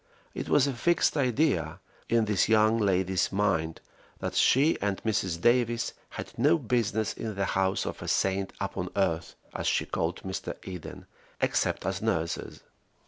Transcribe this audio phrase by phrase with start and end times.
[0.33, 3.81] It was a fixed idea in this young lady's mind
[4.17, 5.39] that she and Mrs.
[5.39, 10.23] Davies had no business in the house of a saint upon earth, as she called
[10.23, 10.55] Mr.
[10.67, 11.05] Eden,
[11.39, 12.61] except as nurses.